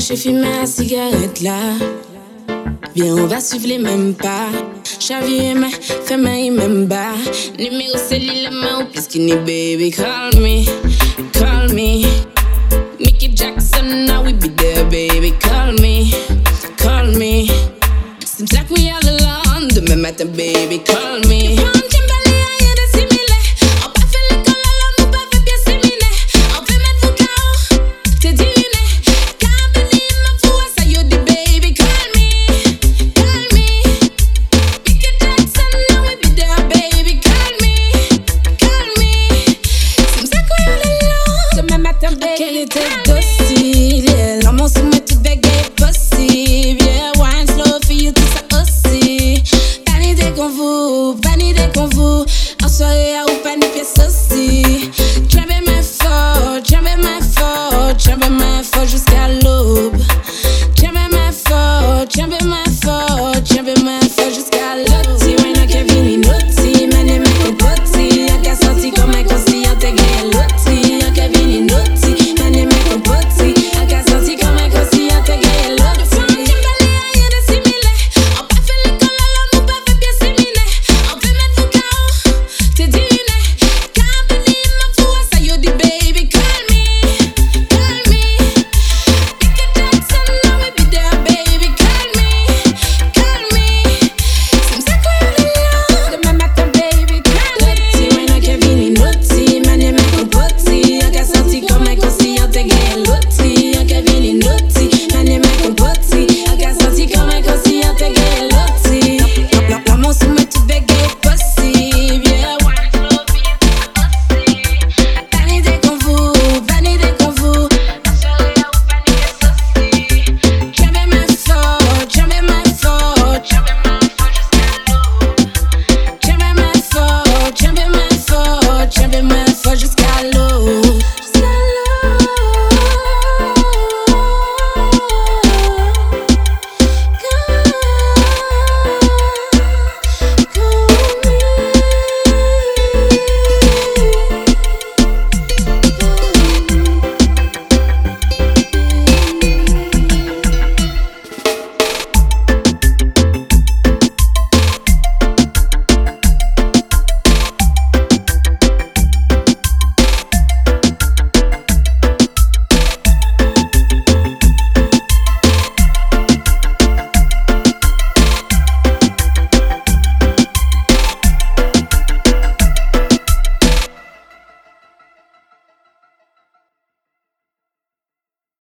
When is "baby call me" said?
9.36-10.64, 14.84-16.12, 20.26-21.58